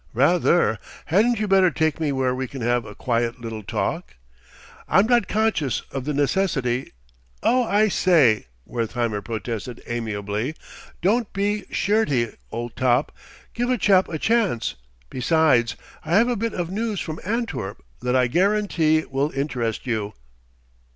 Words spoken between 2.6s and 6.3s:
have a quiet little talk?" "I'm not conscious of the